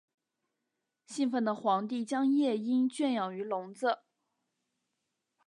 [1.05, 3.99] 兴奋的皇帝将夜莺圈养于笼子。